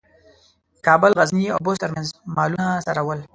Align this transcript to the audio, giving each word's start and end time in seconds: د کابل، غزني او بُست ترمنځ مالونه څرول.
د 0.75 0.77
کابل، 0.87 1.11
غزني 1.19 1.45
او 1.51 1.59
بُست 1.65 1.79
ترمنځ 1.83 2.07
مالونه 2.35 2.67
څرول. 2.85 3.19